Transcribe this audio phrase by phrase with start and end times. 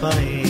[0.00, 0.49] सहारा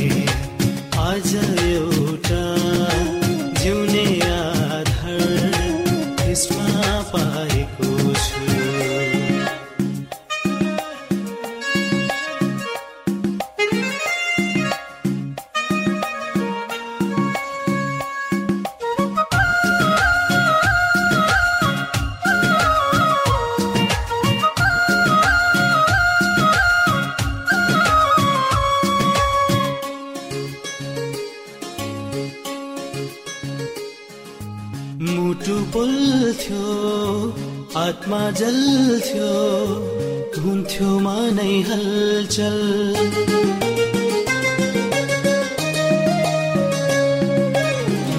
[41.10, 42.58] मनै हलचल।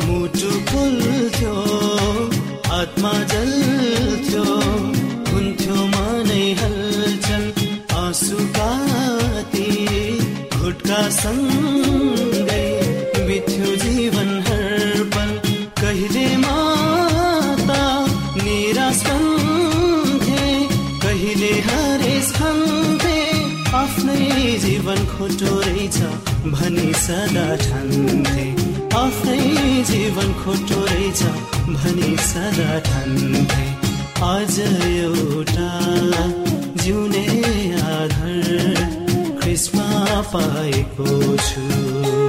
[0.07, 1.55] मुटु फुल्थ्यो
[2.79, 4.43] आत्मा जल्थ्यो
[5.29, 7.45] हुन्थ्यो मनै हलचल।
[8.01, 9.69] आँसु काती
[10.59, 12.30] घुटका सँगै
[24.81, 25.97] जीवन खोटो रहेछ
[26.53, 28.45] भनी सदा ठान्थे
[28.97, 31.21] आफ्नै जीवन खोटो रहेछ
[31.75, 33.67] भनी सदा ठान्थे
[34.29, 35.69] आज एउटा
[36.83, 37.27] जिउने
[37.91, 38.49] आधार
[39.43, 39.87] क्रिस्मा
[40.33, 42.20] पाएको छु।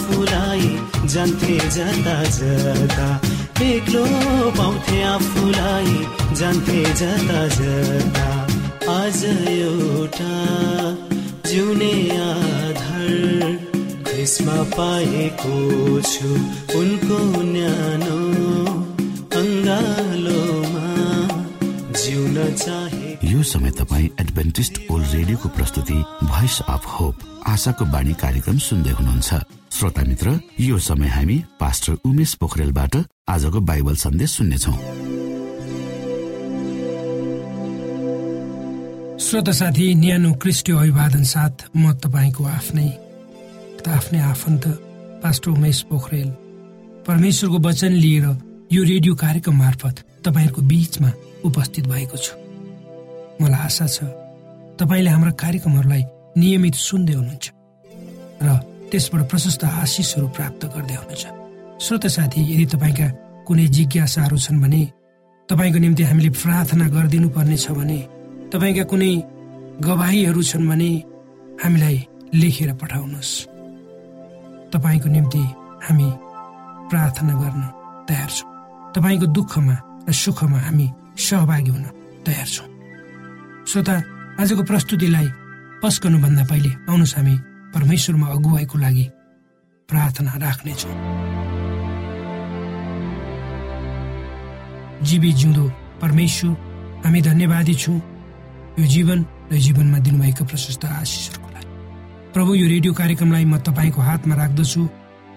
[0.00, 0.68] आफूलाई
[1.12, 3.08] जान्थे जता जता
[3.62, 4.04] एक्लो
[4.56, 5.92] पाउँथे आफूलाई
[6.40, 8.28] जान्थे जता जता
[8.92, 10.36] आज एउटा
[11.50, 13.12] जिउने आधार
[14.20, 15.54] यसमा पाएको
[16.08, 16.28] छु।
[16.80, 17.20] उनको
[17.52, 18.18] न्यानो
[19.40, 20.88] अङ्गालोमा
[22.00, 27.14] जिउन चाहे। यो समय तपाईँ एडभेन्टिस्ट ओल्ड रेडियोको प्रस्तुति भोइस अफ होप
[27.48, 32.96] आशाको बाणी कार्यक्रम सुन्दै हुनुहुन्छ। श्रोता मित्र यो समय हामी पास्टर उमेश पोखरेलबाट
[33.28, 34.72] आजको बाइबल सन्देश सुन्नेछौ।
[39.24, 42.88] श्रोता साथी न्यानो क्रिस्टियो अभिवादन साथ म तपाईँको आफ्नै
[43.88, 44.64] आफ्नै आफन्त
[45.22, 46.30] पास्टर उमेश पोखरेल।
[47.06, 48.26] परमेश्वरको वचन लिएर
[48.72, 51.10] यो रेडियो कार्यक्रम मार्फत तपाईँहरूको बिचमा
[51.44, 52.32] उपस्थित भएको छु।
[53.40, 53.98] मलाई आशा छ
[54.76, 56.02] तपाईँले हाम्रा कार्यक्रमहरूलाई
[56.36, 57.46] नियमित सुन्दै हुनुहुन्छ।
[58.42, 58.48] र
[58.90, 61.24] त्यसबाट प्रशस्त आशिषहरू प्राप्त गर्दै हुनुहुन्छ
[61.84, 63.06] श्रोत साथी यदि तपाईँका
[63.46, 64.82] कुनै जिज्ञासाहरू छन् भने
[65.48, 67.98] तपाईँको निम्ति हामीले प्रार्थना गरिदिनु पर्ने छ भने
[68.52, 69.12] तपाईँका कुनै
[69.86, 70.90] गवाहीहरू छन् भने
[71.62, 71.96] हामीलाई
[72.34, 73.32] लेखेर पठाउनुहोस्।
[74.72, 75.42] तपाईँको निम्ति
[75.86, 76.08] हामी
[76.90, 77.62] प्रार्थना गर्न
[78.08, 78.48] तयार छौँ।
[78.94, 79.76] तपाईँको दुःखमा
[80.08, 80.86] र सुखमा हामी
[81.18, 81.84] सहभागी हुन
[82.26, 82.68] तयार छौँ।
[83.70, 83.94] श्रोता
[84.40, 85.28] आजको प्रस्तुतिलाई
[85.82, 87.34] पस्कनुभन्दा पहिले आउनुहोस् हामी
[87.74, 89.06] परमेश्वरमा अगुवाईको लागि
[89.88, 90.94] प्रार्थना राख्नेछौँ।
[95.02, 95.64] जीवी जिउँदो
[96.02, 96.50] परमेश्वर
[97.04, 97.98] हामी धन्यवादी छौँ।
[98.78, 99.18] यो जीवन
[99.52, 101.68] र जीवनमा दिनुभएका प्रशस्त आशिषहरूको लागि।
[102.34, 104.82] प्रभु यो रेडियो कार्यक्रमलाई म तपाईँको हातमा राख्दछु।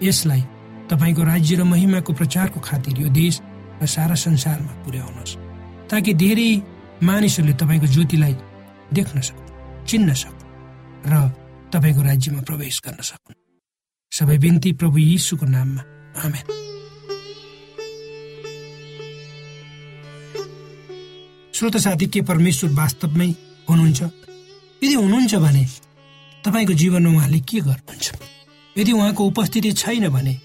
[0.02, 0.42] यसलाई
[0.90, 3.40] तपाईँको राज्य र महिमाको प्रचारको खातिर यो देश
[3.82, 5.36] र सारा संसारमा पुर्याउनुहोस्।
[5.90, 6.50] ताकि धेरै
[7.02, 8.34] मानिसहरूले तपाईँको ज्योतिलाई
[8.92, 10.50] देख्न सकुन् चिन्न सकुन्
[11.08, 11.43] र
[11.74, 13.34] तपाईँको राज्यमा प्रवेश गर्न सकुन्।
[14.12, 15.82] सबै बिन्ती प्रभु यीशुको नाममा।
[16.22, 16.46] आमेन।
[21.54, 23.34] श्रोत साथी के परमेश्वर वास्तवमै
[23.70, 24.02] हुनुहुन्छ?
[24.82, 25.66] यदि हुनुहुन्छ भने
[26.44, 28.12] तपाईँको जीवनमा उहाँले के गर्नुहुन्छ?
[28.78, 30.40] यदि उहाँको उपस्थिति छैन भने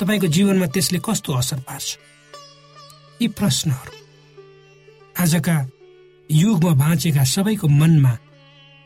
[0.00, 1.98] तपाईँको जीवनमा त्यसले कस्तो असर पार्छ?
[3.22, 3.92] यी प्रश्नहरू।
[5.22, 5.68] आजका
[6.30, 8.18] युगमा बाँचेका सबैको मनमा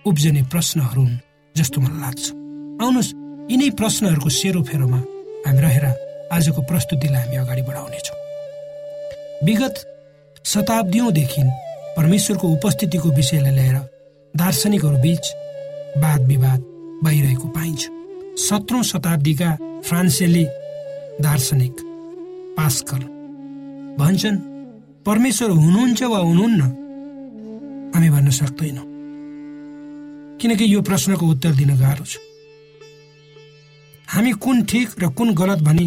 [0.06, 1.18] उब्जने प्रश्नहरू हुन्।
[1.58, 2.24] जस्तो मलाई लाग्छ।
[2.82, 3.14] आउनुहोस्
[3.50, 5.00] यिनै प्रश्नहरूको सेरोफेरोमा
[5.46, 5.84] हामी रहेर
[6.34, 8.16] आजको प्रस्तुतिलाई हामी अगाडि बढाउनेछौँ।
[9.46, 9.76] विगत
[10.44, 11.42] शताब्दीदेखि
[11.96, 13.76] परमेश्वरको उपस्थितिको विषयलाई लिएर
[14.34, 15.24] दार्शनिकहरू बीच
[16.02, 16.60] वाद विवाद
[17.04, 17.82] भइरहेको पाइन्छ।
[18.38, 19.50] सत्रौँ शताब्दीका
[19.86, 20.44] फ्रान्सेली
[21.26, 21.74] दार्शनिक
[22.58, 23.02] पास्कल
[23.98, 24.38] भन्छन्
[25.06, 26.60] परमेश्वर हुनुहुन्छ वा हुनुहुन्न
[27.94, 28.86] हामी भन्न सक्दैनौँ।
[30.40, 32.16] किनकि यो प्रश्नको उत्तर दिन गाह्रो छ।
[34.08, 35.86] हामी कुन ठिक र कुन गलत भनी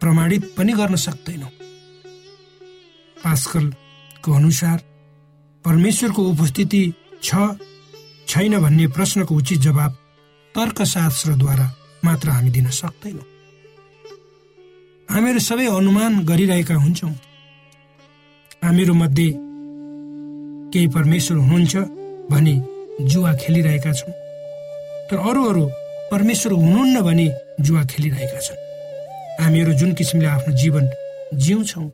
[0.00, 1.50] प्रमाणित पनि गर्न सक्दैनौँ।
[3.24, 4.78] पास्कलको अनुसार
[5.64, 6.82] परमेश्वरको उपस्थिति
[7.22, 7.34] छ
[8.28, 9.92] छैन भन्ने प्रश्नको उचित जवाब
[10.54, 11.66] तर्कशास्त्रद्वारा
[12.04, 13.26] मात्र हामी दिन सक्दैनौँ।
[15.08, 17.14] हामीहरू सबै अनुमान गरिरहेका हुन्छौँ।
[18.64, 19.28] हामीहरू मध्ये
[20.72, 21.76] केही परमेश्वर हुनुहुन्छ
[22.30, 22.56] भने
[23.00, 24.12] जुवा खेलिरहेका छौँ
[25.10, 25.64] तर अरू अरू
[26.10, 27.26] परमेश्वर हुनुहुन्न भने
[27.60, 28.56] जुवा खेलिरहेका छन्।
[29.40, 30.90] हामीहरू जुन किसिमले आफ्नो जीवन
[31.34, 31.88] जिउँछौँ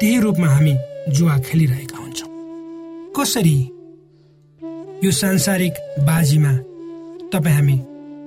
[0.00, 0.74] त्यही रूपमा हामी
[1.16, 2.30] जुवा खेलिरहेका हुन्छौँ।
[3.16, 3.58] कसरी
[5.04, 5.74] यो सांसारिक
[6.06, 6.52] बाजीमा
[7.32, 7.76] तपाईँ हामी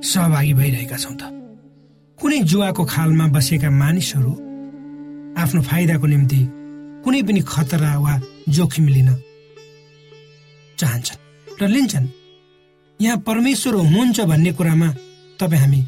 [0.04, 1.24] सहभागी भइरहेका छौँ त?
[2.20, 4.34] कुनै जुवाको खालमा बसेका मानिसहरू
[5.42, 6.42] आफ्नो फाइदाको निम्ति
[7.04, 8.14] कुनै पनि खतरा वा
[8.50, 9.10] जोखिम लिन
[10.80, 11.21] चाहन्छन्।
[11.62, 12.08] र लिन्छन्।
[13.00, 14.90] यहाँ परमेश्वर हुनुहुन्छ भन्ने कुरामा
[15.40, 15.82] तपाईँ हामी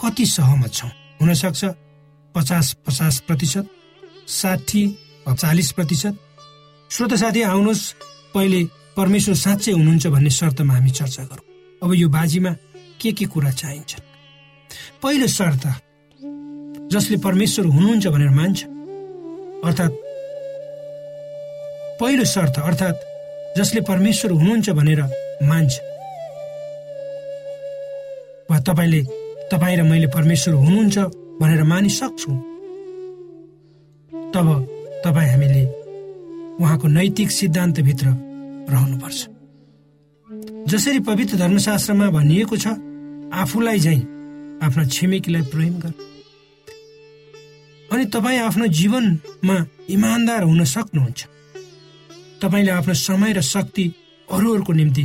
[0.00, 0.90] कति सहमत छौँ?
[1.20, 1.64] हुनसक्छ
[2.34, 3.66] पचास पचास प्रतिशत
[4.28, 4.82] साठी
[5.26, 6.14] चालिस प्रतिशत।
[6.90, 7.82] श्रोत साथी आउनुहोस्।
[8.34, 8.60] पहिले
[8.96, 11.44] परमेश्वर साँच्चै हुनुहुन्छ भन्ने शर्तमा हामी चर्चा गरौँ।
[11.82, 12.52] अब यो बाजीमा
[13.00, 13.92] के के कुरा चाहिन्छ
[15.02, 15.64] पहिलो शर्त
[16.92, 18.58] जसले परमेश्वर हुनुहुन्छ भनेर मान्छ
[19.64, 19.94] अर्थात्
[22.00, 23.15] पहिलो शर्त अर्थात्
[23.56, 25.00] जसले परमेश्वर हुनुहुन्छ भनेर
[25.42, 25.72] मान्छ।
[28.50, 29.00] वा तपाईँले
[29.52, 30.98] तपाईँ र मैले परमेश्वर हुनुहुन्छ
[31.40, 32.36] भनेर मानिसक्छौँ।
[34.34, 34.46] तब
[35.04, 35.64] तपाईँ हामीले
[36.60, 38.06] उहाँको नैतिक सिद्धान्तभित्र
[38.72, 39.20] रहनुपर्छ।
[40.68, 42.66] जसरी पवित्र धर्मशास्त्रमा भनिएको छ
[43.32, 43.98] आफूलाई झै
[44.62, 45.92] आफ्ना छिमेकीलाई प्रेम गर।
[47.92, 49.56] अनि तपाईँ आफ्नो जीवनमा
[49.88, 51.35] इमान्दार हुन सक्नुहुन्छ।
[52.42, 53.84] तपाईँले आफ्नो समय र शक्ति
[54.28, 55.04] अरूहरूको निम्ति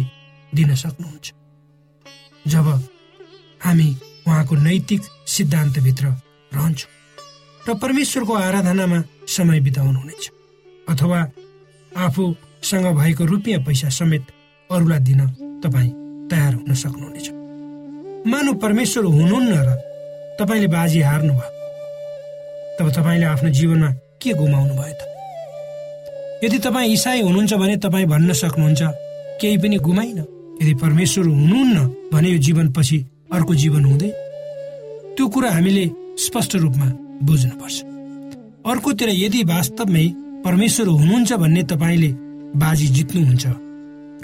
[0.55, 1.33] दिन सक्नुहुन्छ।
[2.47, 2.67] जब
[3.61, 3.89] हामी
[4.27, 6.05] उहाँको नैतिक सिद्धान्तभित्र
[6.51, 6.91] रहन्छौँ
[7.67, 10.31] र परमेश्वरको आराधनामा समय बिताउनु हुनेछ
[10.89, 11.19] अथवा
[11.97, 14.25] आफूसँग भएको रुपियाँ पैसा समेत
[14.71, 15.21] अरूलाई दिन
[15.63, 15.91] तपाईँ
[16.29, 17.27] तयार हुन सक्नुहुनेछ।
[18.27, 19.69] मानव परमेश्वर हुनुहुन्न र
[20.39, 21.49] तपाईँले बाजी हार्नुभयो।
[22.79, 23.89] तब तपाईँले आफ्नो जीवनमा
[24.21, 25.10] के गुमाउनु भयो त?
[26.43, 28.81] यदि तपाईँ इसाई हुनुहुन्छ भने तपाईँ भन्न सक्नुहुन्छ
[29.41, 30.17] केही पनि गुमाइन।
[30.61, 31.77] यदि परमेश्वर हुनुहुन्न
[32.13, 32.97] भने यो जीवनपछि
[33.33, 34.09] अर्को जीवन हुँदै
[35.15, 35.85] त्यो कुरा हामीले
[36.17, 36.87] स्पष्ट रूपमा
[37.27, 37.77] बुझ्नुपर्छ।
[38.65, 40.05] अर्कोतिर यदि वास्तवमै
[40.45, 42.09] परमेश्वर हुनुहुन्छ भन्ने तपाईँले
[42.57, 43.45] बाजी जित्नुहुन्छ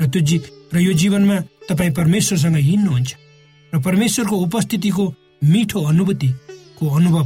[0.02, 0.38] र त्यो जी
[0.74, 1.38] र यो जीवनमा
[1.70, 3.10] तपाईँ परमेश्वरसँग हिँड्नुहुन्छ
[3.74, 5.06] र परमेश्वरको उपस्थितिको
[5.54, 7.26] मिठो अनुभूतिको अनुभव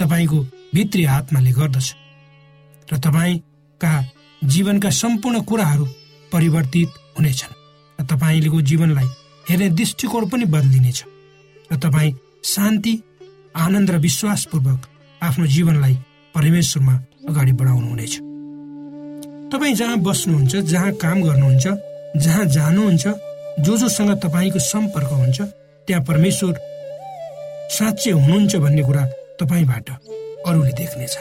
[0.00, 0.38] तपाईँको
[0.74, 1.88] भित्री आत्माले गर्दछ
[2.92, 2.98] र
[3.82, 5.84] तपाईँका जीवनका सम्पूर्ण कुराहरू
[6.32, 7.54] परिवर्तित हुनेछन्
[7.98, 9.06] र तपाईँको जीवनलाई
[9.50, 11.04] हेर्ने दृष्टिकोण पनि बदलिनेछ
[11.72, 12.94] र तपाईँ शान्ति
[13.56, 14.86] आनन्द र विश्वासपूर्वक
[15.22, 15.94] आफ्नो जीवनलाई
[16.34, 16.94] परमेश्वरमा
[17.28, 18.14] अगाडि बढाउनुहुनेछ
[19.52, 21.66] तपाईँ जहाँ बस्नुहुन्छ जहाँ काम गर्नुहुन्छ
[22.16, 23.06] जहाँ जानुहुन्छ
[23.60, 25.40] जो जोसँग तपाईँको सम्पर्क हुन्छ
[25.88, 26.54] त्यहाँ परमेश्वर
[27.70, 29.04] साँच्चै हुनुहुन्छ भन्ने कुरा
[29.42, 29.90] तपाईँबाट
[30.46, 31.18] अरूले देख्नेछ।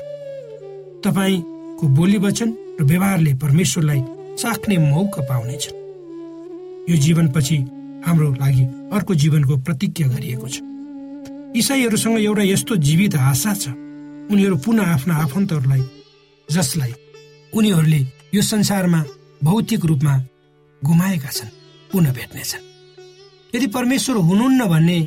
[1.82, 4.02] तपाईँको बोली वचन र व्यवहारले परमेश्वरलाई
[4.38, 5.68] चाख्ने मौका पाउनेछ
[6.90, 7.58] यो जीवनपछि
[8.06, 10.62] हाम्रो लागि अर्को जीवनको प्रतिज्ञा गरिएको छ।
[11.58, 13.74] इसाईहरूसँग एउटा यस्तो जीवित आशा छ।
[14.30, 15.82] उनीहरू पुनः आफ्ना आफन्तहरूलाई
[16.50, 16.94] जसलाई
[17.54, 18.02] उनीहरूले
[18.34, 19.02] यो संसारमा
[19.44, 20.14] भौतिक रूपमा
[20.82, 21.56] गुमाएका छन्
[21.92, 22.64] पुनः भेट्नेछन्।
[23.56, 25.00] यदि परमेश्वर हुनुहुन्न भन्ने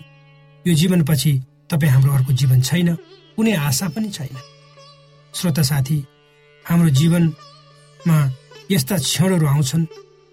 [0.67, 1.33] यो जीवनपछि
[1.71, 2.95] तपाईँ हाम्रो अर्को जीवन छैन
[3.37, 4.37] कुनै आशा पनि छैन।
[5.35, 5.99] श्रोता साथी
[6.69, 8.19] हाम्रो जीवनमा
[8.71, 9.85] यस्ता क्षणहरू आउँछन्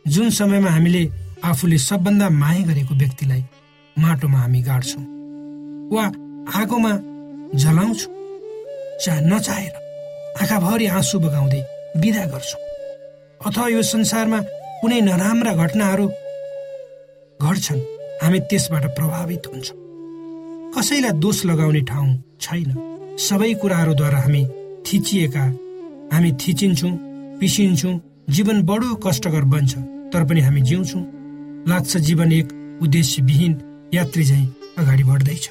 [0.06, 1.04] जुन समयमा हामीले
[1.50, 3.44] आफूले सबभन्दा माया गरेको व्यक्तिलाई
[3.96, 5.04] माटोमा हामी गाड्छौँ
[5.94, 6.06] वा
[6.60, 6.94] आगोमा
[7.62, 8.14] जलाउँछौँ
[9.04, 9.74] चाहे नचाहेर
[10.42, 11.62] आँखाभरि आँसु बगाउँदै
[12.02, 12.62] विदा गर्छौँ।
[13.42, 14.40] अथवा यो संसारमा
[14.82, 16.06] कुनै नराम्रा घटनाहरू
[17.40, 17.82] घट्छन्
[18.22, 19.78] हामी त्यसबाट प्रभावित हुन्छौँ।
[20.76, 22.10] कसैलाई दोष लगाउने ठाउँ
[22.42, 22.70] छैन।
[23.20, 24.44] सबै कुराहरूद्वारा हामी
[24.86, 25.44] थिचिएका
[26.12, 26.92] हामी थिचिन्छौँ
[27.40, 28.00] पिसिन्छौँ
[28.30, 29.78] जीवन बडो कष्टकर बन्छ
[30.14, 31.04] तर पनि हामी जिउँछौँ।
[31.68, 32.48] लाग्छ जीवन एक
[32.82, 33.54] उद्देश्यविहीन
[33.94, 34.46] यात्री झैँ
[34.78, 35.48] अगाडि बढ्दैछ।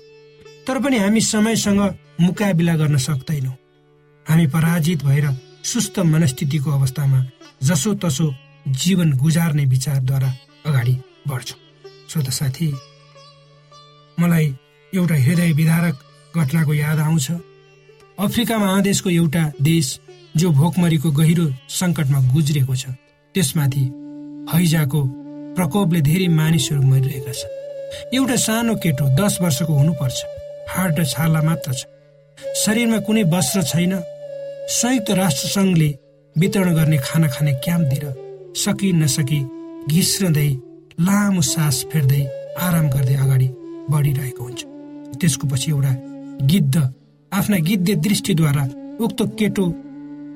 [0.67, 1.81] तर पनि हामी समयसँग
[2.21, 3.55] मुकाबिला गर्न सक्दैनौँ।
[4.27, 5.27] हामी पराजित भएर
[5.65, 7.25] सुस्त मनस्थितिको अवस्थामा
[7.63, 8.33] जसो तसो
[8.69, 10.35] जीवन गुजार्ने विचारद्वारा
[10.67, 10.97] अगाडि
[11.29, 11.59] बढ्छौँ।
[12.09, 12.73] श्रोत साथी
[14.19, 14.55] मलाई
[14.93, 15.97] एउटा हृदय विधारक
[16.37, 17.31] घटनाको याद आउँछ।
[18.19, 19.99] अफ्रिका महादेशको एउटा देश
[20.37, 21.47] जो भोकमरीको गहिरो
[21.79, 22.85] सङ्कटमा गुज्रिएको छ
[23.35, 23.85] त्यसमाथि
[24.53, 25.01] हैजाको
[25.57, 27.51] प्रकोपले धेरै मानिसहरू मरिरहेका छन्।
[28.15, 30.19] एउटा सानो केटो दस वर्षको हुनुपर्छ।
[30.73, 31.83] हाड र छाला मात्र छ।
[32.63, 33.93] शरीरमा कुनै वस्त्र छैन।
[34.71, 35.91] संयुक्त राष्ट्र सङ्घले
[36.37, 38.05] वितरण गर्ने खाना खाने क्याम्प दिएर
[38.55, 39.41] सकि नसकी
[39.91, 40.51] घिस्रँदै
[41.07, 42.23] लामो सास फेर्दै
[42.65, 43.49] आराम गर्दै अगाडि
[43.91, 44.61] बढिरहेको हुन्छ।
[45.21, 45.93] त्यसको पछि एउटा
[46.51, 46.77] गिद्ध
[47.33, 48.65] आफ्ना गिद्ध दृष्टिद्वारा
[49.05, 49.65] उक्त केटो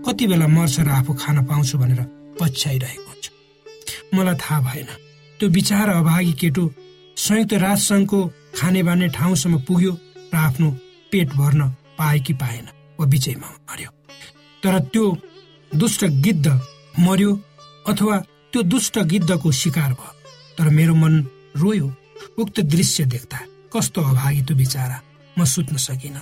[0.06, 2.00] कति बेला मर्छ र आफू खान पाउँछु भनेर
[2.40, 3.24] पछ्याइरहेको हुन्छ।
[4.14, 4.88] मलाई थाहा भएन।
[5.40, 6.64] त्यो विचार अभागी केटो
[7.16, 8.18] संयुक्त राष्ट्र सङ्घको
[8.56, 9.92] खाने बाने ठाउँसम्म पुग्यो
[10.32, 10.70] र आफ्नो
[11.12, 11.60] पेट भर्न
[11.98, 12.66] पाए कि पाएन।
[13.00, 13.90] वा बिचैमा मर्यो।
[14.62, 15.04] तर त्यो
[15.72, 16.46] दुष्ट गिद्ध
[17.00, 17.32] मर्यो
[17.88, 18.16] अथवा
[18.52, 20.12] त्यो दुष्ट गिद्धको शिकार भयो।
[20.58, 21.14] तर मेरो मन
[21.56, 21.88] रोयो।
[22.38, 23.38] उक्त दृश्य देख्दा
[23.72, 24.98] कस्तो अभागी त्यो बिचरा
[25.38, 26.16] म सुत्न सकिन।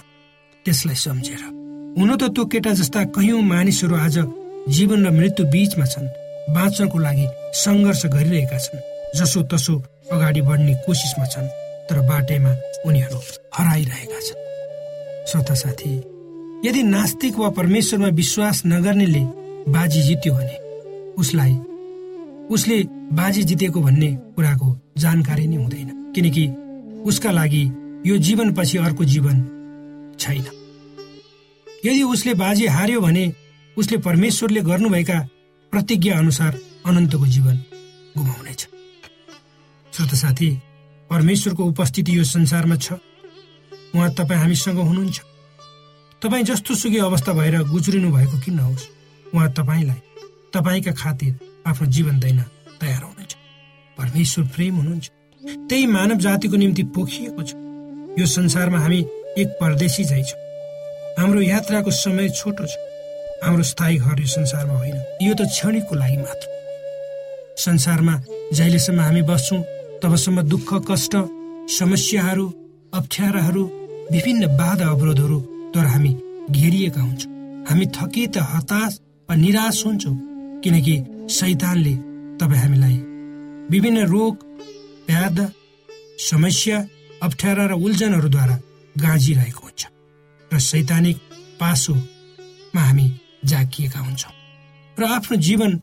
[0.65, 1.62] त्यसलाई सम्झेर
[1.99, 4.17] हुन त त्यो केटा जस्ता कैयौँ मानिसहरू आज
[4.75, 6.07] जीवन र मृत्यु बीचमा छन्।
[6.55, 8.81] बाँच्नको लागि सङ्घर्ष गरिरहेका छन्।
[9.17, 9.75] जसो तसो
[10.13, 11.49] अगाडि बढ्ने कोसिसमा छन्
[11.89, 12.53] तर बाटैमा
[12.87, 13.19] उनीहरू
[13.57, 14.41] हराइरहेका छन्।
[15.29, 15.93] श्रोता साथी
[16.65, 19.23] यदि नास्तिक वा परमेश्वरमा विश्वास नगर्नेले
[19.69, 20.57] बाजी जित्यो भने
[21.21, 21.55] उसलाई
[22.55, 22.79] उसले
[23.21, 24.69] बाजी जितेको भन्ने कुराको
[24.99, 26.45] जानकारी नै हुँदैन किनकि
[27.05, 27.65] उसका लागि
[28.07, 29.37] यो जीवनपछि अर्को जीवन
[30.19, 30.45] छैन।
[31.85, 33.33] यदि उसले बाजी हार्यो भने
[33.77, 35.19] उसले परमेश्वरले गर्नुभएका
[35.73, 37.57] प्रतिज्ञा अनुसार अनन्तको जीवन
[38.17, 38.61] गुमाउनेछ।
[39.93, 40.51] श्रोत साथी
[41.11, 42.93] परमेश्वरको उपस्थिति यो संसारमा छ।
[43.95, 45.21] उहाँ तपाईँ हामीसँग हुनुहुन्छ।
[46.23, 48.87] तपाईँ जस्तो सुकै अवस्था भएर गुज्रिनु भएको किन नहोस्
[49.35, 50.01] उहाँ तपाईँलाई
[50.55, 51.33] तपाईँका खातिर
[51.67, 52.39] आफ्नो जीवन दैन
[52.81, 53.35] तयार हुनुहुन्छ।
[53.99, 55.11] परमेश्वर प्रेम हुनुहुन्छ।
[55.69, 57.55] त्यही मानव जातिको निम्ति पोखिएको छ।
[58.21, 59.01] यो संसारमा हामी
[59.39, 60.42] एक परदेशी झै छौँ।
[61.19, 62.75] हाम्रो यात्राको समय छोटो छ।
[63.45, 66.47] हाम्रो स्थायी घर यो संसारमा होइन। यो त क्षणिकको लागि मात्र।
[67.59, 68.15] संसारमा
[68.53, 69.61] जहिलेसम्म हामी बस्छौँ
[70.03, 71.15] तबसम्म दुःख कष्ट
[71.79, 72.47] समस्याहरू
[72.95, 73.63] अप्ठ्याराहरू
[74.13, 76.13] विभिन्न बाधा अवरोधहरूद्वारा हामी
[76.51, 77.31] घेरिएका हुन्छौँ।
[77.69, 80.17] हामी थकित हताश वा निराश हुन्छौँ
[80.65, 80.97] किनकि
[81.31, 81.95] सैतानले
[82.41, 82.99] तपाईँ हामीलाई
[83.71, 84.35] विभिन्न रोग
[85.09, 85.39] व्याध
[86.31, 86.79] समस्या
[87.23, 88.57] अप्ठ्यारा र उल्झनहरूद्वारा
[88.97, 89.83] गाँजिरहेको हुन्छ।
[90.53, 91.17] र सैतानिक
[91.61, 93.07] पासोमा हामी
[93.45, 94.33] जाकिएका हुन्छौँ
[94.99, 95.81] र आफ्नो जीवन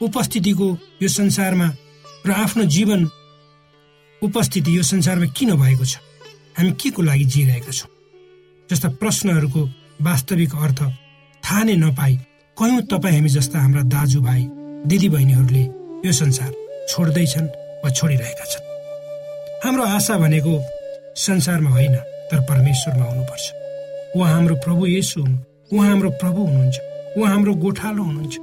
[0.00, 0.66] उपस्थितिको
[1.02, 1.68] यो संसारमा
[2.26, 3.10] र आफ्नो जीवन
[4.22, 5.96] उपस्थिति यो संसारमा किन भएको छ?
[6.58, 7.90] हामी के को लागि जिइरहेका छौँ?
[8.70, 9.62] जस्ता प्रश्नहरूको
[10.02, 10.80] वास्तविक अर्थ
[11.42, 12.16] थाहा नै नपाई
[12.56, 14.42] कयौँ तपाईँ हामी जस्ता हाम्रा दाजुभाइ
[14.86, 15.64] दिदीबहिनीहरूले
[16.06, 16.50] यो संसार
[16.88, 17.48] छोड्दैछन्
[17.84, 18.64] वा छोडिरहेका छन्।
[19.64, 20.54] हाम्रो आशा भनेको
[21.26, 21.96] संसारमा होइन
[22.30, 23.63] तर परमेश्वरमा हुनुपर्छ।
[24.16, 25.38] उहाँ हाम्रो प्रभु यसो हुनु।
[25.72, 26.76] उहाँ हाम्रो प्रभु हुनुहुन्छ।
[27.18, 28.38] उहाँ हाम्रो गोठालो हुनुहुन्छ।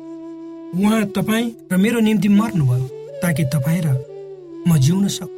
[0.75, 2.88] उहाँ तपाईँ र मेरो निम्ति मर्नुभयो
[3.22, 3.90] ताकि तपाईँ र
[4.68, 5.38] म जिउन सकु।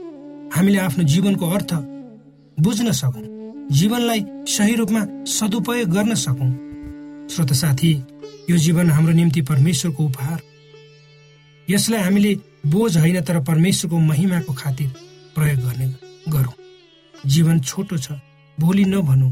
[0.55, 1.73] हामीले आफ्नो जीवनको अर्थ
[2.57, 3.23] बुझ्न सकौँ।
[3.71, 6.51] जीवनलाई सही रूपमा सदुपयोग गर्न सकौँ।
[7.29, 7.91] श्रोत साथी
[8.49, 10.41] यो जीवन हाम्रो निम्ति परमेश्वरको उपहार।
[11.67, 12.33] यसलाई हामीले
[12.65, 14.89] बोझ होइन तर परमेश्वरको महिमाको खातिर
[15.35, 15.87] प्रयोग गर्ने
[16.29, 16.53] गरौँ
[17.25, 18.11] जीवन छोटो छ
[18.57, 19.31] भोलि नभनौँ।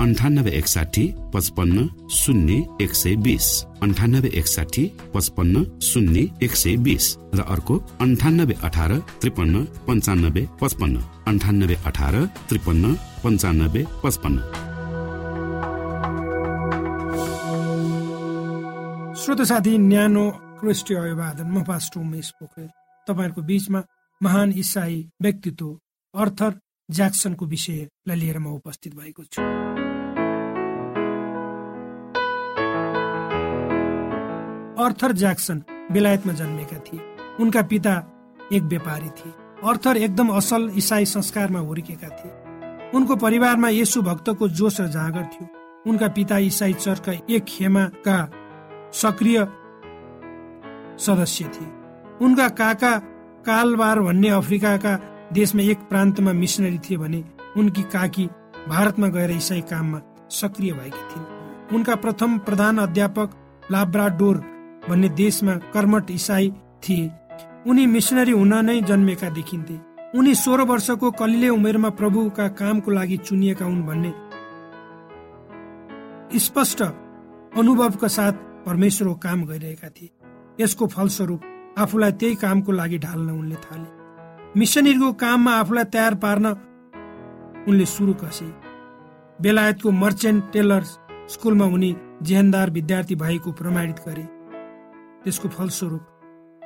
[0.00, 1.04] अन्ठानब्बे एकसाठी
[1.34, 3.46] पचपन्न शून्य एक सय बिस
[3.82, 10.96] अन्ठानब्बे एकसाठी पचपन्न शून्य एक सय बिस र अर्को अन्ठानब्बे अठार त्रिपन्न पन्चानब्बे पचपन्न.
[11.26, 12.14] अन्ठानब्बे अठार
[12.48, 14.38] त्रिपन्न पन्चानब्बे पचपन्न.
[19.14, 20.24] श्रोत साथी न्यानो
[20.60, 22.68] क्रिस्टी अभिवादन। म पास्टर उमेश पोखरेल।
[23.06, 23.80] तपाईँहरूको बिचमा
[24.20, 25.66] महान इसाई व्यक्तित्व
[26.14, 26.52] अर्थर
[26.90, 29.83] ज्याक्सनको विषयलाई लिएर म उपस्थित भएको छु।
[34.84, 37.00] अर्थर ज्याक्सन बेलायतमा जन्मेका थिए।
[37.40, 37.94] उनका पिता
[38.52, 39.32] एक व्यापारी थिए।
[39.64, 42.32] अर्थर एकदम असल इसाई संस्कारमा हुर्केका थिए।
[42.94, 45.48] उनको परिवारमा यसु भक्तको जोस र जाँगर थियो।
[45.90, 48.18] उनका पिता इसाई चर्चका एक खेमाका
[48.92, 49.38] सक्रिय
[50.98, 51.70] सदस्य थिए।
[52.22, 52.98] उनका काका
[53.46, 54.94] कालबार भन्ने अफ्रिकाका
[55.32, 57.24] देशमा एक प्रान्तमा मिसनरी थिए भने
[57.56, 58.26] उनकी काकी
[58.68, 63.30] भारतमा गएर इसाई काममा सक्रिय भएकी थिइन्। उनका प्रथम प्रधान अध्यापक
[63.70, 64.36] लाब्राडोर
[64.88, 66.50] भन्ने देशमा कर्मठ इसाई
[66.82, 67.10] थिए।
[67.66, 69.76] उनी मिसनरी हुन नै जन्मेका देखिन्थे।
[70.18, 74.12] उनी सोह्र वर्षको कलिले उमेरमा प्रभुका कामको लागि चुनिएका हुन् भन्ने
[76.38, 78.32] स्पष्ट अनुभवका साथ
[78.66, 80.10] परमेश्वरको काम गरिरहेका थिए।
[80.60, 81.40] यसको फलस्वरूप
[81.78, 83.88] आफूलाई त्यही कामको लागि ढाल्न उनले थाले।
[84.58, 86.46] मिसनरीको काममा आफूलाई तयार पार्न
[87.68, 88.48] उनले सुरु कसे
[89.40, 90.82] बेलायतको मर्चेन्ट टेलर
[91.32, 91.90] स्कुलमा उनी
[92.22, 94.24] जेहेन्दार विद्यार्थी भएको प्रमाणित गरे।
[95.24, 96.02] त्यसको फलस्वरूप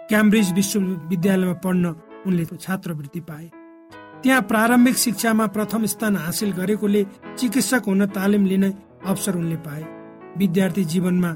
[0.08, 1.84] क्याम्ब्रिज विश्वविद्यालयमा पढ्न
[2.26, 3.50] उनले छात्रवृत्ति पाए।
[4.22, 7.02] त्यहाँ प्रारम्भिक शिक्षामा प्रथम स्थान हासिल गरेकोले
[7.38, 8.70] चिकित्सक हुन तालिम लिने
[9.06, 9.82] अवसर उनले पाए।
[10.38, 11.30] विद्यार्थी जीवनमा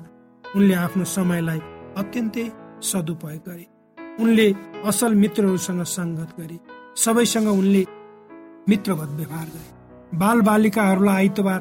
[0.56, 1.60] उनले आफ्नो समयलाई
[1.96, 2.46] अत्यन्तै
[2.82, 3.66] सदुपयोग गरे।
[4.22, 4.46] उनले
[4.86, 6.58] असल मित्रहरूसँग सङ्गत गरे।
[6.96, 7.84] सबैसँग उनले
[8.68, 11.60] मित्रवत व्यवहार गरे। बाल बालिकाहरूलाई आइतबार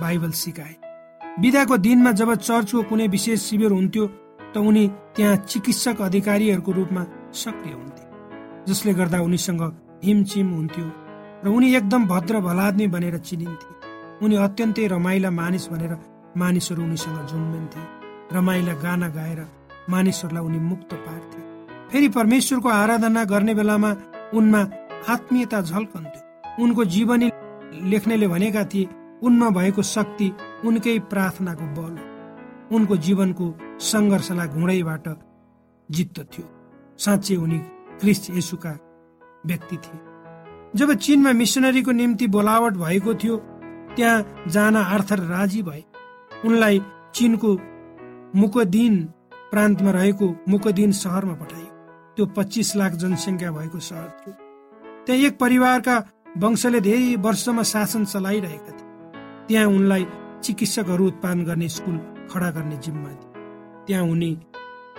[0.00, 0.74] बाइबल सिकाए।
[1.40, 4.06] विदाको दिनमा जब चर्चको कुनै विशेष शिविर हुन्थ्यो
[4.54, 4.86] त उनी
[5.16, 7.02] त्यहाँ चिकित्सक अधिकारीहरूको रूपमा
[7.42, 8.04] सक्रिय हुन्थे
[8.68, 9.62] जसले गर्दा उनीसँग
[10.04, 10.86] हिमचिम हुन्थ्यो
[11.44, 13.68] र उनी एकदम भद्र भलाद्मी बनेर चिनिन्थे।
[14.24, 15.92] उनी अत्यन्तै रमाइला मानिस भनेर
[16.36, 17.82] मानिसहरू उनीसँग झुम्बिन्थे
[18.36, 19.40] रमाइला गाना गाएर
[19.88, 21.40] मानिसहरूलाई उनी मुक्त पार्थे।
[21.90, 23.90] फेरि परमेश्वरको आराधना गर्ने बेलामा
[24.34, 24.60] उनमा
[25.08, 27.30] आत्मीयता झल्कन्थ्यो। उनको जीवनी
[27.90, 28.88] लेख्नेले भनेका थिए
[29.22, 30.32] उनमा भएको शक्ति
[30.64, 32.09] उनकै प्रार्थनाको बल हो।
[32.72, 35.06] उनको जीवनको सङ्घर्षलाई घुँडैबाट
[36.32, 36.46] थियो।
[36.98, 37.58] साँच्चै उनी
[38.00, 38.72] क्रिस्ट यसुका
[39.46, 40.00] व्यक्ति थिए।
[40.76, 43.36] जब चिनमा मिसनरीको निम्ति बोलावट भएको थियो
[43.96, 45.84] त्यहाँ जान आर्थर राजी भए।
[46.44, 46.82] उनलाई
[47.14, 47.50] चिनको
[48.36, 49.04] मुकदिन
[49.50, 51.70] प्रान्तमा रहेको मुकदिन सहरमा पठाइयो।
[52.16, 54.34] त्यो पच्चिस लाख जनसङ्ख्या भएको सहर थियो।
[55.06, 55.96] त्यहाँ एक परिवारका
[56.38, 58.88] वंशले धेरै वर्षमा शासन चलाइरहेका थिए।
[59.48, 60.06] त्यहाँ उनलाई
[60.42, 61.96] चिकित्सकहरू उत्पादन गर्ने स्कुल
[62.30, 63.30] खडा गर्ने जिम्मा थियो
[63.86, 64.30] त्यहाँ उनी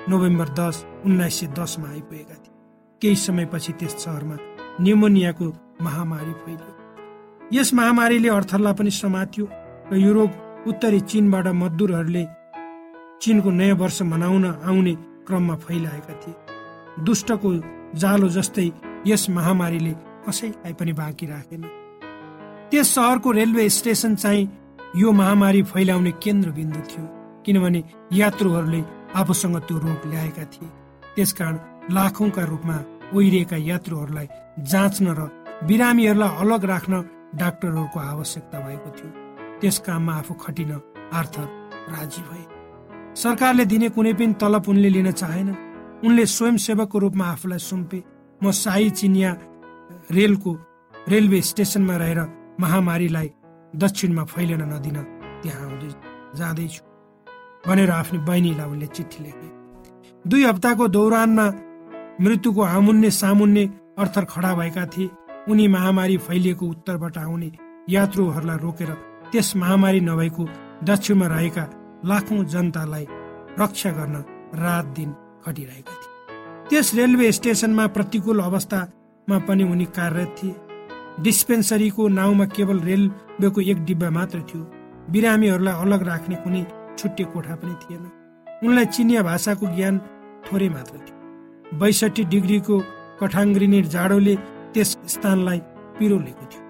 [0.09, 2.53] नोभेम्बर दस उन्नाइस सय दसमा आइपुगेका थिए।
[3.01, 4.37] केही समयपछि त्यस सहरमा
[4.83, 5.47] निमोनियाको
[5.81, 6.73] महामारी फैलियो।
[7.53, 9.45] यस महामारीले अर्थरलाई पनि समात्यो
[9.91, 10.31] र यो रोग
[10.67, 12.25] उत्तरी चीनबाट मजदुरहरूले
[13.21, 14.93] चीनको नयाँ वर्ष मनाउन आउने
[15.27, 17.49] क्रममा फैलाएका थिए। दुष्टको
[18.01, 18.71] जालो जस्तै
[19.07, 19.93] यस महामारीले
[20.27, 21.63] कसैलाई पनि बाँकी राखेन।
[22.71, 24.49] त्यस सहरको रेलवे स्टेसन चाहिँ
[24.95, 27.05] यो महामारी फैलाउने केन्द्रबिन्दु थियो।
[27.45, 27.81] किनभने
[28.13, 28.81] यात्रुहरूले
[29.19, 30.69] आफूसँग त्यो रोग ल्याएका थिए।
[31.15, 31.57] त्यसकारण
[31.95, 32.77] लाखौंका रूपमा
[33.15, 34.27] ओहिरिएका यात्रुहरूलाई
[34.71, 35.21] जाँच्न र
[35.67, 36.93] बिरामीहरूलाई अलग राख्न
[37.41, 39.09] डाक्टरहरूको आवश्यकता भएको थियो।
[39.59, 40.71] त्यस काममा आफू खटिन
[41.13, 41.47] आर्थर
[41.93, 42.43] राजी भए।
[43.15, 45.49] सरकारले दिने कुनै पनि तलब उनले लिन चाहेन।
[46.05, 47.99] उनले स्वयंसेवकको रूपमा आफूलाई सुम्पे।
[48.41, 49.31] म साई चिनिया
[50.11, 50.51] रेलको
[51.09, 52.19] रेलवे स्टेसनमा रहेर
[52.59, 53.29] महामारीलाई
[53.75, 54.97] दक्षिणमा फैलिन नदिन
[55.41, 55.91] त्यहाँ आउँदै
[56.39, 56.90] जाँदैछु।
[57.67, 59.49] भनेर आफ्नो बहिनीलाई उनले चिठी लेखे।
[60.25, 61.45] दुई हप्ताको दौरानमा
[62.21, 63.63] मृत्युको आमुन्ने सामुन्ने
[63.97, 65.09] अर्थर खडा भएका थिए।
[65.49, 67.51] उनी महामारी फैलिएको उत्तरबाट आउने
[67.89, 68.91] यात्रुहरूलाई रोकेर
[69.31, 70.43] त्यस महामारी नभएको
[70.83, 71.63] दक्षिणमा रहेका
[72.05, 73.05] लाखौं जनतालाई
[73.59, 74.15] रक्षा गर्न
[74.55, 75.09] रात दिन
[75.45, 76.09] खटिरहेका थिए।
[76.69, 80.55] त्यस रेलवे स्टेसनमा प्रतिकूल अवस्थामा पनि उनी कार्यरत थिए।
[81.21, 84.61] डिस्पेन्सरीको नाउँमा केवल रेलवेको एक डिब्बा मात्र थियो।
[85.11, 86.63] बिरामीहरूलाई अलग राख्ने कुनै
[86.97, 88.11] छुट्टे कोठा पनि थिएन।
[88.63, 89.97] उनलाई चिनिया भाषाको ज्ञान
[90.45, 92.79] थोरै मात्र थियो। बैसठी डिग्रीको
[93.19, 94.35] कठाङ्ग्रिने जाडोले
[94.73, 95.59] त्यस स्थानलाई
[95.99, 96.63] पिरोलेको थियो।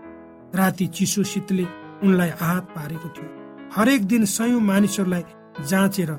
[0.56, 1.66] राति चिसो शीतले
[2.04, 3.30] उनलाई आहत पारेको थियो।
[3.76, 5.24] हरेक दिन सयौं मानिसहरूलाई
[5.70, 6.12] जाँचेर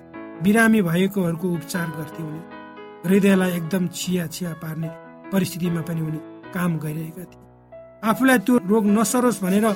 [0.42, 2.42] बिरामी भएकोहरूको उपचार गर्थे उनी।
[3.08, 4.88] हृदयलाई एकदम छिया छिया पार्ने
[5.32, 6.20] परिस्थितिमा पनि उनी
[6.54, 7.40] काम गरिरहेका थिए।
[8.04, 9.66] आफूलाई त्यो रोग नसरोस् भनेर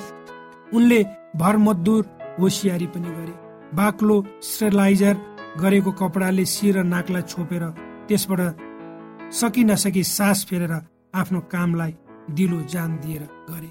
[0.75, 1.01] उनले
[1.37, 2.05] भर मजदुर
[2.41, 5.15] होसियारी पनि गरे। बाक्लो स्टेलाइजर
[5.61, 7.63] गरेको कपडाले शिर नाकलाई छोपेर
[8.09, 8.41] त्यसबाट
[9.33, 10.73] सकि नसकी सास फेरेर
[11.15, 11.93] आफ्नो कामलाई
[12.31, 13.71] दिलो जान दिएर गरे।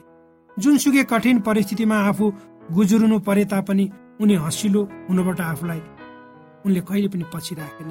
[0.58, 2.26] जुनसुकै कठिन परिस्थितिमा आफू
[2.72, 3.86] गुजुर्नु परे तापनि
[4.22, 5.82] उनी हँसिलो हुनबाट आफूलाई
[6.66, 7.90] उनले कहिले पनि पछि राखेन।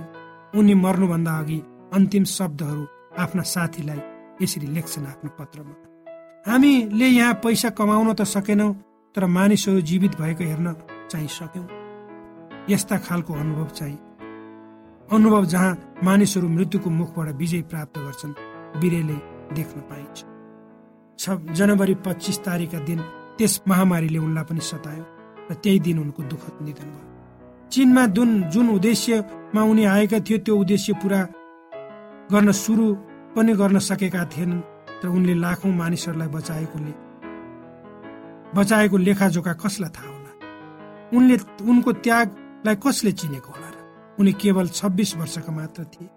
[0.58, 1.58] उनी मर्नुभन्दा अघि
[1.94, 2.86] अन्तिम शब्दहरू
[3.22, 4.00] आफ्ना साथीलाई
[4.42, 5.74] यसरी लेख्छन् आफ्नो पत्रमा।
[6.46, 8.72] हामीले यहाँ पैसा कमाउन त सकेनौँ
[9.14, 10.72] तर मानिसहरू जीवित भएको हेर्न
[11.10, 11.83] चाहिँ सक्यौँ।
[12.70, 13.98] यस्ता खालको अनुभव चाहिँ
[15.12, 15.72] अनुभव जहाँ
[16.04, 18.32] मानिसहरू मृत्युको मुखबाट विजय प्राप्त गर्छन्
[18.80, 19.16] बिरेले
[19.54, 20.18] देख्न पाइन्छ।
[21.18, 23.00] छ जनवरी पच्चिस तारिकका दिन
[23.38, 25.04] त्यस महामारीले उनलाई पनि सतायो
[25.50, 30.56] र त्यही दिन उनको दुःखद निधन भयो। चिनमा जुन जुन उद्देश्यमा उनी आएका थियो त्यो
[30.56, 31.20] उद्देश्य पुरा
[32.32, 32.86] गर्न सुरु
[33.36, 34.60] पनि गर्न सकेका थिएनन्
[35.02, 36.92] तर उनले लाखौं मानिसहरूलाई बचाएकोले
[38.56, 40.32] बचाएको लेखाजोखा कसलाई थाहा होला?
[41.16, 41.36] उनले
[41.70, 41.92] उनको
[42.64, 43.76] त्यागलाई कसले चिनेको होला र?
[44.20, 46.08] उनी केवल छब्बिस वर्षका मात्र थिए।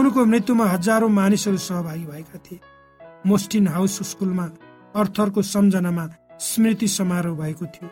[0.00, 2.60] उनको मृत्युमा हजारौं मानिसहरू सहभागी भएका थिए।
[3.26, 4.46] मोस्टिन हाउस स्कुलमा
[4.96, 6.08] अर्थरको सम्झनामा
[6.40, 7.88] स्मृति समारोह भएको थियो।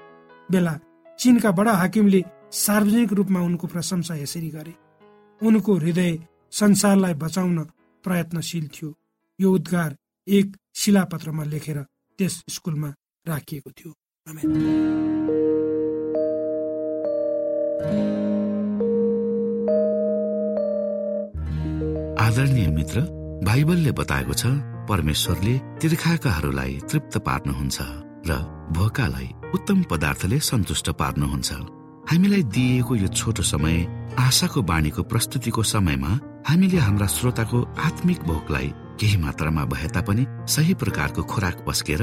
[0.50, 0.78] बेला
[1.18, 4.74] चीनका बडा हाकिमले सार्वजनिक रूपमा उनको प्रशंसा यसरी गरे।
[5.46, 6.18] उनको हृदय
[6.50, 7.64] संसारलाई बचाउन
[8.04, 8.94] प्रयत्नशील थियो।
[9.40, 9.96] यो उद्गार
[10.28, 11.82] एक शिलापत्रमा लेखेर
[12.18, 12.94] त्यस स्कुलमा
[13.28, 13.92] राखिएको थियो।
[22.22, 23.00] आदरणीय मित्र
[23.44, 24.46] बाइबलले बताएको छ
[24.88, 27.78] परमेश्वरले तिर्खाकाहरूलाई तृप्त पार्नुहुन्छ
[28.28, 28.32] र
[28.76, 31.50] भोकालाई उत्तम पदार्थले सन्तुष्ट पार्नुहुन्छ।
[32.10, 33.76] हामीलाई दिइएको यो छोटो समय
[34.18, 36.12] आशाको बाणीको प्रस्तुतिको समयमा
[36.48, 37.58] हामीले हाम्रा श्रोताको
[37.88, 38.68] आत्मिक भोकलाई
[39.00, 42.02] केही मात्रामा भए तापनि सही प्रकारको खोराक पस्केर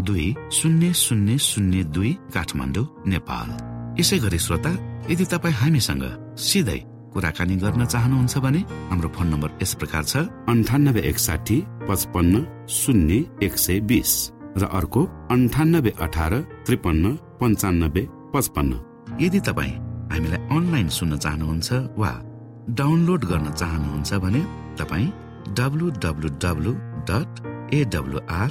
[0.00, 3.48] दुई शून्य शून्य शून्य दुई काठमाडौँ नेपाल।
[4.00, 4.72] यसै गरी श्रोता
[5.10, 6.04] यदि तपाईँ हामीसँग
[6.46, 6.78] सिधै
[7.14, 10.16] कुराकानी गर्न चाहनुहुन्छ भने हाम्रो फोन नम्बर यस प्रकार छ।
[10.50, 12.34] अन्ठानब्बे एकसाठी पचपन्न
[12.68, 13.14] शून्य
[13.46, 14.12] एक सय बिस
[14.58, 15.02] र अर्को
[15.34, 16.32] अन्ठानब्बे अठार
[16.66, 17.04] त्रिपन्न
[17.40, 18.02] पन्चानब्बे
[18.34, 18.72] पचपन्न।
[19.22, 19.74] यदि तपाईँ
[20.12, 22.12] हामीलाई अनलाइन सुन्न चाहनुहुन्छ वा
[22.80, 24.42] डाउनलोड गर्न चाहनुहुन्छ भने
[24.78, 25.08] तपाईँ
[25.58, 26.72] W W W
[27.10, 27.30] dot
[27.74, 28.50] AWR